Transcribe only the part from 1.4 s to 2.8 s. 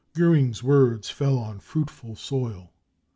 fruitful soil.